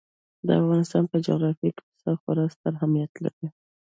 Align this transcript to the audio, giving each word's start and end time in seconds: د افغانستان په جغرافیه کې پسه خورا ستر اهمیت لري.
د 0.47 0.47
افغانستان 0.61 1.03
په 1.11 1.17
جغرافیه 1.25 1.71
کې 1.75 1.83
پسه 1.87 2.11
خورا 2.21 2.45
ستر 2.53 2.71
اهمیت 2.77 3.13
لري. 3.23 3.47